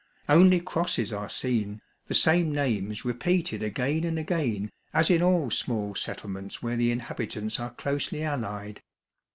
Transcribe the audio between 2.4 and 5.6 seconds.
names repeated again and again as in all